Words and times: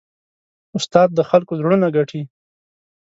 استاد 0.77 1.09
د 1.13 1.19
خلکو 1.29 1.53
زړونه 1.59 1.87
ګټي. 1.95 2.21